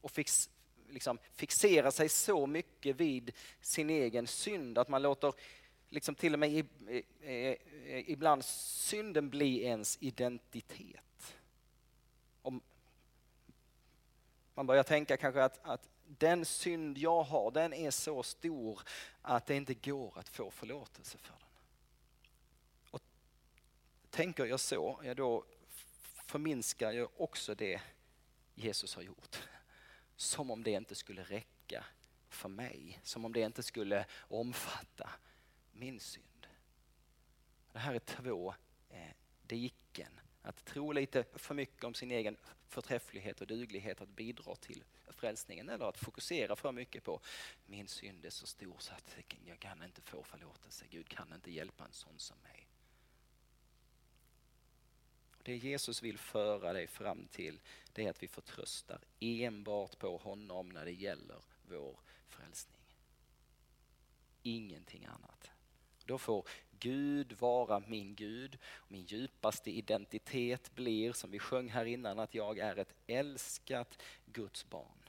[0.00, 0.50] och fix,
[0.88, 5.32] liksom fixera sig så mycket vid sin egen synd att man låter
[5.88, 6.64] liksom till och med i,
[7.30, 7.56] i,
[8.12, 11.36] ibland synden bli ens identitet.
[12.42, 12.60] Om
[14.54, 18.82] man börjar tänka kanske att, att den synd jag har, den är så stor
[19.22, 21.48] att det inte går att få förlåtelse för den.
[22.90, 23.02] Och
[24.10, 25.44] tänker jag så, ja då
[26.26, 27.80] förminskar jag också det
[28.54, 29.42] Jesus har gjort.
[30.20, 31.84] Som om det inte skulle räcka
[32.28, 35.10] för mig, som om det inte skulle omfatta
[35.72, 36.46] min synd.
[37.72, 38.54] Det här är två
[38.88, 39.10] eh,
[39.42, 40.20] diken.
[40.42, 42.36] Att tro lite för mycket om sin egen
[42.68, 47.20] förträfflighet och duglighet att bidra till frälsningen eller att fokusera för mycket på
[47.66, 50.84] min synd är så stor så att jag kan inte få förlåtelse.
[50.90, 52.69] Gud kan inte hjälpa en sån som mig.
[55.50, 57.60] Det Jesus vill föra dig fram till
[57.92, 62.80] det är att vi förtröstar enbart på honom när det gäller vår frälsning.
[64.42, 65.50] Ingenting annat.
[66.04, 68.58] Då får Gud vara min Gud.
[68.88, 74.70] Min djupaste identitet blir, som vi sjöng här innan, att jag är ett älskat Guds
[74.70, 75.08] barn.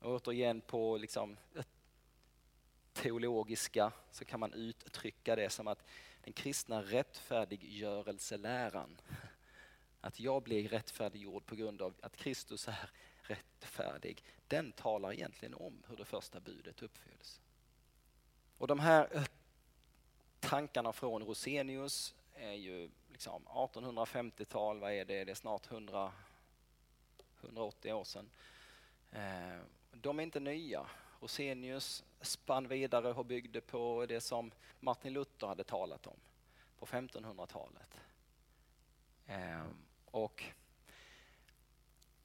[0.00, 1.36] återigen på liksom
[2.92, 5.84] teologiska så kan man uttrycka det som att
[6.24, 9.00] den kristna rättfärdiggörelseläran,
[10.00, 12.90] att jag blir rättfärdiggjord på grund av att Kristus är
[13.22, 17.40] rättfärdig, den talar egentligen om hur det första budet uppfylls.
[18.58, 19.26] Och de här
[20.40, 25.24] tankarna från Rosenius är ju liksom 1850-tal, vad är det?
[25.24, 26.12] Det är snart 100,
[27.40, 28.30] 180 år sedan.
[29.12, 29.60] Eh,
[29.92, 30.86] de är inte nya.
[31.20, 34.50] Rosenius spann vidare och byggde på det som
[34.80, 36.16] Martin Luther hade talat om
[36.78, 38.00] på 1500-talet.
[39.26, 39.66] Eh,
[40.04, 40.44] och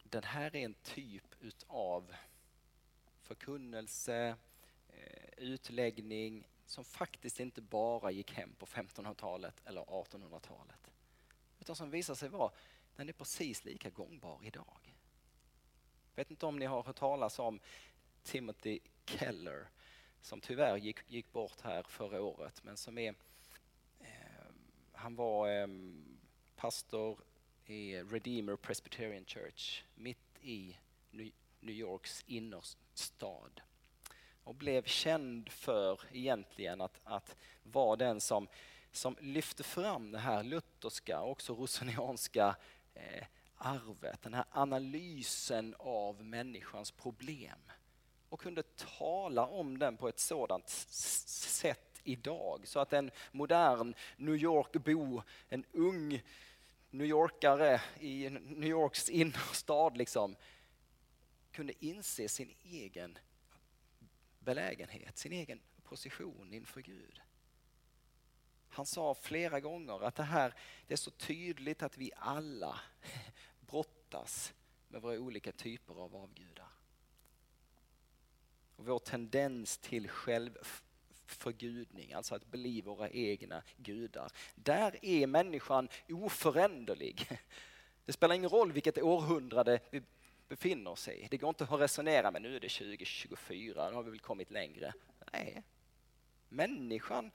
[0.03, 2.15] den här är en typ utav
[3.21, 4.35] förkunnelse,
[4.87, 10.91] eh, utläggning som faktiskt inte bara gick hem på 1500-talet eller 1800-talet.
[11.59, 12.51] Utan som visar sig vara,
[12.95, 14.95] den är precis lika gångbar idag.
[16.15, 17.59] Jag vet inte om ni har hört talas om
[18.25, 19.67] Timothy Keller
[20.21, 23.15] som tyvärr gick, gick bort här förra året men som är
[23.99, 24.07] eh,
[24.91, 25.67] han var eh,
[26.55, 27.19] pastor
[27.65, 30.77] i Redeemer Presbyterian Church mitt i
[31.59, 33.61] New Yorks innerstad
[34.43, 38.47] och blev känd för egentligen att, att vara den som,
[38.91, 42.55] som lyfte fram det här lutherska och också rosenianska
[42.93, 47.59] eh, arvet, den här analysen av människans problem
[48.35, 54.35] och kunde tala om den på ett sådant sätt idag så att en modern New
[54.35, 56.21] York-bo, en ung
[56.89, 60.35] New Yorkare i New Yorks innerstad liksom,
[61.51, 63.17] kunde inse sin egen
[64.39, 67.21] belägenhet, sin egen position inför Gud.
[68.69, 70.53] Han sa flera gånger att det här
[70.87, 72.79] det är så tydligt att vi alla
[73.59, 74.53] brottas
[74.87, 76.74] med våra olika typer av avgudar.
[78.75, 84.31] Och vår tendens till självförgudning, alltså att bli våra egna gudar.
[84.55, 87.39] Där är människan oföränderlig.
[88.05, 90.01] Det spelar ingen roll vilket århundrade vi
[90.47, 91.27] befinner oss i.
[91.31, 94.51] Det går inte att resonera med nu är det 2024, nu har vi väl kommit
[94.51, 94.93] längre.
[95.33, 95.63] Nej,
[96.49, 97.31] människan,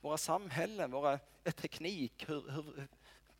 [0.00, 2.88] våra samhällen, våra teknik, hur, hur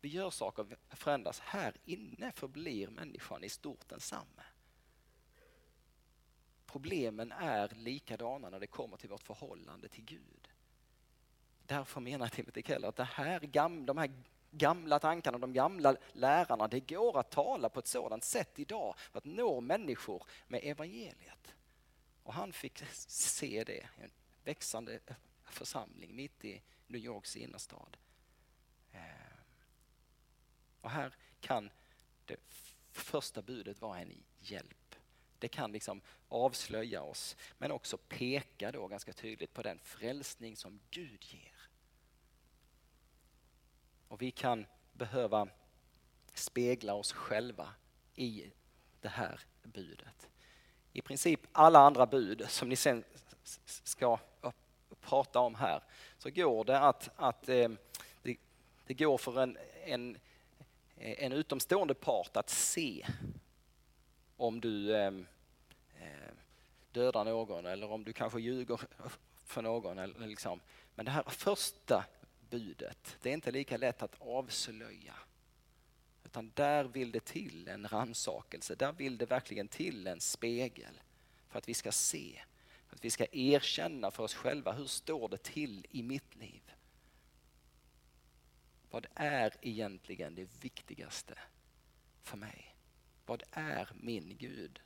[0.01, 1.39] vi gör saker förändras.
[1.39, 4.43] Här inne förblir människan i stort densamma.
[6.77, 10.47] Problemen är likadana när det kommer till vårt förhållande till Gud.
[11.65, 13.39] Därför menar Timothy Keller att det här,
[13.85, 14.11] de här
[14.51, 16.67] gamla tankarna, de gamla lärarna.
[16.67, 21.55] Det går att tala på ett sådant sätt idag för att nå människor med evangeliet.
[22.23, 24.11] Och han fick se det i en
[24.43, 24.99] växande
[25.43, 27.97] församling mitt i New Yorks innerstad.
[28.91, 28.99] Eh,
[30.81, 31.69] och här kan
[32.25, 32.37] det
[32.91, 34.76] första budet vara en hjälp.
[35.39, 40.79] Det kan liksom avslöja oss men också peka då ganska tydligt på den frälsning som
[40.89, 41.69] Gud ger.
[44.07, 45.47] Och vi kan behöva
[46.33, 47.73] spegla oss själva
[48.15, 48.51] i
[49.01, 50.29] det här budet.
[50.93, 53.03] I princip alla andra bud som ni sen
[53.83, 54.19] ska
[55.01, 55.83] prata om här
[56.17, 57.69] så går det att, att eh,
[58.21, 58.37] det,
[58.85, 60.17] det, går för en, en,
[60.95, 63.05] en utomstående part att se
[64.37, 65.27] om du ehm,
[65.99, 66.33] eh,
[66.91, 68.79] dödar någon eller om du kanske ljuger
[69.45, 69.99] för någon.
[69.99, 70.59] Eller liksom.
[70.95, 72.05] Men det här första
[72.49, 73.17] budet.
[73.21, 75.13] Det är inte lika lätt att avslöja.
[76.25, 81.01] Utan där vill det till en ransakelse, där vill det verkligen till en spegel.
[81.49, 82.41] För att vi ska se,
[82.87, 86.61] för att vi ska erkänna för oss själva, hur står det till i mitt liv?
[88.89, 91.37] Vad är egentligen det viktigaste
[92.23, 92.76] för mig?
[93.27, 94.81] Vad är min Gud?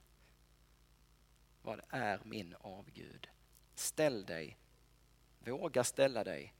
[1.61, 3.27] Vad är min avgud?
[3.75, 4.57] Ställ dig,
[5.39, 6.53] våga ställa dig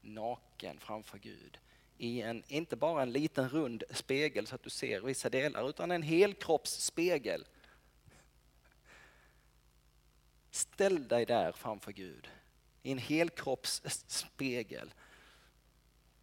[0.00, 1.58] naken framför Gud
[1.98, 5.90] i en, inte bara en liten rund spegel så att du ser vissa delar, utan
[5.90, 7.46] en helkroppsspegel.
[10.50, 12.28] Ställ dig där framför Gud
[12.82, 14.94] i en helkroppsspegel.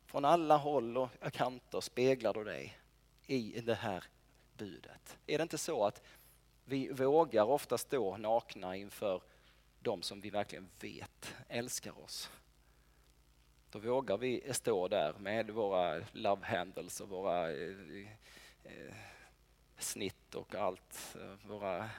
[0.05, 2.79] Från alla håll och kanter speglar du dig
[3.25, 4.03] i det här
[4.59, 5.17] budet.
[5.27, 6.01] Är det inte så att
[6.65, 9.21] vi vågar ofta stå nakna inför
[9.79, 12.29] de som vi verkligen vet älskar oss?
[13.71, 18.07] Då vågar vi stå där med våra love handles och våra eh,
[18.63, 18.95] eh,
[19.77, 21.89] snitt och allt, eh, våra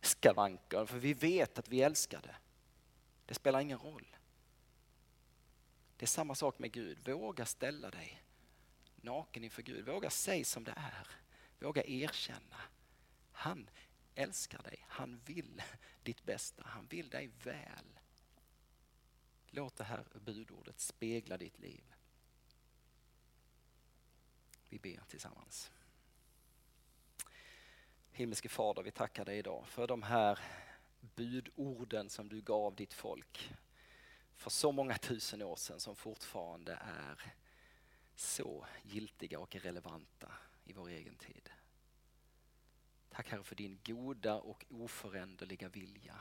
[0.00, 0.86] skavanker.
[0.86, 2.36] För vi vet att vi älskar det.
[3.26, 4.16] Det spelar ingen roll.
[5.96, 7.08] Det är samma sak med Gud.
[7.08, 8.22] Våga ställa dig
[9.04, 9.86] naken inför Gud.
[9.86, 11.23] Våga säga som det är.
[11.64, 12.60] Våga erkänna.
[13.32, 13.70] Han
[14.14, 14.84] älskar dig.
[14.88, 15.62] Han vill
[16.02, 16.62] ditt bästa.
[16.66, 18.00] Han vill dig väl.
[19.46, 21.84] Låt det här budordet spegla ditt liv.
[24.68, 25.70] Vi ber tillsammans.
[28.12, 30.38] Himmelske Fader, vi tackar dig idag för de här
[31.00, 33.54] budorden som du gav ditt folk.
[34.34, 37.34] för så många tusen år sedan som fortfarande är
[38.14, 40.32] så giltiga och relevanta
[40.64, 41.50] i vår egen tid.
[43.10, 46.20] Tack Herre för din goda och oföränderliga vilja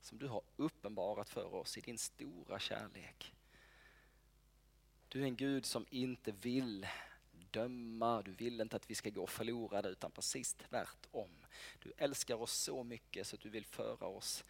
[0.00, 3.34] som du har uppenbarat för oss i din stora kärlek.
[5.08, 6.86] Du är en Gud som inte vill
[7.50, 11.30] döma, du vill inte att vi ska gå förlorade utan precis tvärtom.
[11.82, 14.44] Du älskar oss så mycket så att du vill föra oss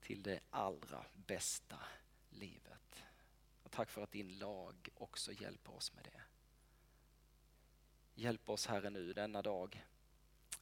[0.00, 1.80] till det allra bästa
[2.30, 3.04] livet.
[3.62, 6.27] Och tack för att din lag också hjälper oss med det.
[8.18, 9.86] Hjälp oss Herre nu denna dag,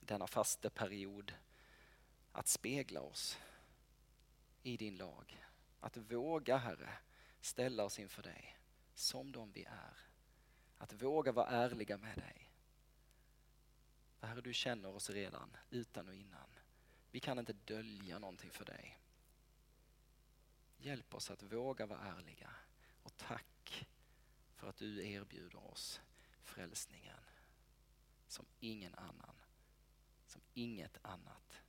[0.01, 1.35] denna fasteperiod,
[2.33, 3.39] att spegla oss
[4.63, 5.47] i din lag.
[5.81, 6.99] Att våga Herre
[7.41, 8.59] ställa oss inför dig
[8.95, 9.97] som de vi är.
[10.79, 12.51] Att våga vara ärliga med dig.
[14.21, 16.51] Herre, du känner oss redan utan och innan.
[17.11, 18.99] Vi kan inte dölja någonting för dig.
[20.77, 22.51] Hjälp oss att våga vara ärliga
[23.03, 23.89] och tack
[24.55, 26.01] för att du erbjuder oss
[26.43, 27.26] frälsningen
[28.27, 29.37] som ingen annan,
[30.27, 31.63] som inget annat.